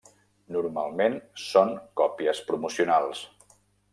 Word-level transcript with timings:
Normalment 0.53 1.17
són 1.43 1.69
còpies 2.01 2.41
promocionals. 2.47 3.21